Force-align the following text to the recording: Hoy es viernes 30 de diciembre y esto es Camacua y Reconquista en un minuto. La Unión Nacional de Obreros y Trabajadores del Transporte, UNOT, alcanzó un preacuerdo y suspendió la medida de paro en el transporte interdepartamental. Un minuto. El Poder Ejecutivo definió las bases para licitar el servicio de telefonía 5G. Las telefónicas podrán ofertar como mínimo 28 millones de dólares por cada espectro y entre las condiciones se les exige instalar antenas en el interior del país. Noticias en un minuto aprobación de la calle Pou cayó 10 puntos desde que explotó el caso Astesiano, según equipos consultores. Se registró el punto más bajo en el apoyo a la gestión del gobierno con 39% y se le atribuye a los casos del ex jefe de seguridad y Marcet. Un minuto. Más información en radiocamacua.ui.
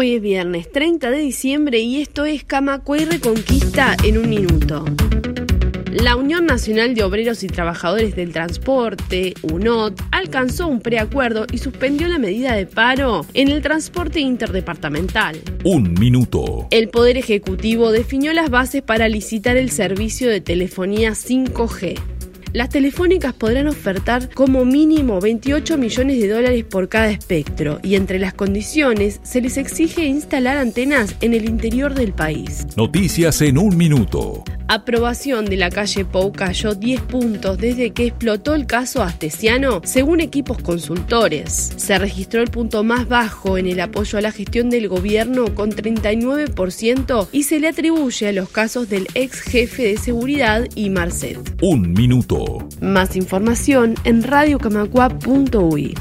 Hoy 0.00 0.14
es 0.14 0.22
viernes 0.22 0.70
30 0.70 1.10
de 1.10 1.18
diciembre 1.18 1.80
y 1.80 2.00
esto 2.00 2.24
es 2.24 2.44
Camacua 2.44 2.98
y 2.98 3.04
Reconquista 3.04 3.96
en 4.04 4.18
un 4.18 4.30
minuto. 4.30 4.84
La 5.90 6.14
Unión 6.14 6.46
Nacional 6.46 6.94
de 6.94 7.02
Obreros 7.02 7.42
y 7.42 7.48
Trabajadores 7.48 8.14
del 8.14 8.32
Transporte, 8.32 9.34
UNOT, 9.42 10.00
alcanzó 10.12 10.68
un 10.68 10.78
preacuerdo 10.78 11.46
y 11.50 11.58
suspendió 11.58 12.06
la 12.06 12.18
medida 12.18 12.54
de 12.54 12.66
paro 12.66 13.26
en 13.34 13.48
el 13.48 13.60
transporte 13.60 14.20
interdepartamental. 14.20 15.40
Un 15.64 15.94
minuto. 15.94 16.68
El 16.70 16.90
Poder 16.90 17.16
Ejecutivo 17.16 17.90
definió 17.90 18.32
las 18.32 18.50
bases 18.50 18.82
para 18.82 19.08
licitar 19.08 19.56
el 19.56 19.72
servicio 19.72 20.30
de 20.30 20.40
telefonía 20.40 21.10
5G. 21.10 22.17
Las 22.52 22.70
telefónicas 22.70 23.34
podrán 23.34 23.68
ofertar 23.68 24.30
como 24.32 24.64
mínimo 24.64 25.20
28 25.20 25.76
millones 25.76 26.20
de 26.20 26.28
dólares 26.28 26.64
por 26.64 26.88
cada 26.88 27.10
espectro 27.10 27.78
y 27.82 27.94
entre 27.94 28.18
las 28.18 28.32
condiciones 28.32 29.20
se 29.22 29.42
les 29.42 29.58
exige 29.58 30.06
instalar 30.06 30.56
antenas 30.56 31.14
en 31.20 31.34
el 31.34 31.46
interior 31.46 31.92
del 31.94 32.12
país. 32.14 32.66
Noticias 32.76 33.42
en 33.42 33.58
un 33.58 33.76
minuto 33.76 34.44
aprobación 34.68 35.46
de 35.46 35.56
la 35.56 35.70
calle 35.70 36.04
Pou 36.04 36.32
cayó 36.32 36.74
10 36.74 37.00
puntos 37.02 37.58
desde 37.58 37.90
que 37.90 38.06
explotó 38.06 38.54
el 38.54 38.66
caso 38.66 39.02
Astesiano, 39.02 39.80
según 39.84 40.20
equipos 40.20 40.58
consultores. 40.58 41.72
Se 41.76 41.98
registró 41.98 42.42
el 42.42 42.50
punto 42.50 42.84
más 42.84 43.08
bajo 43.08 43.58
en 43.58 43.66
el 43.66 43.80
apoyo 43.80 44.18
a 44.18 44.22
la 44.22 44.30
gestión 44.30 44.70
del 44.70 44.88
gobierno 44.88 45.54
con 45.54 45.70
39% 45.72 47.28
y 47.32 47.42
se 47.44 47.60
le 47.60 47.68
atribuye 47.68 48.28
a 48.28 48.32
los 48.32 48.48
casos 48.50 48.88
del 48.88 49.08
ex 49.14 49.40
jefe 49.40 49.84
de 49.84 49.96
seguridad 49.96 50.66
y 50.74 50.90
Marcet. 50.90 51.38
Un 51.62 51.92
minuto. 51.92 52.58
Más 52.80 53.16
información 53.16 53.94
en 54.04 54.22
radiocamacua.ui. 54.22 55.94